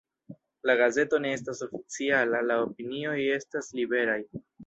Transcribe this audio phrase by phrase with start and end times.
[0.69, 4.19] La gazeto ne estas oficiala, la opinioj estas liberaj.